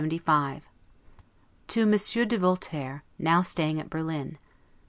LETTER 0.03 0.17
CLXXV 0.17 0.61
TO 1.67 1.85
MONSIEUR 1.85 2.25
DE 2.25 2.37
VOLTAIRE, 2.39 3.03
NOW 3.19 3.43
STAYING 3.43 3.79
AT 3.79 3.91
BERLIN. 3.91 4.39